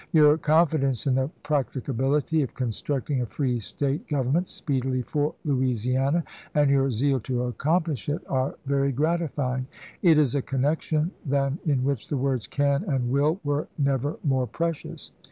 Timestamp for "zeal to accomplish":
6.89-8.09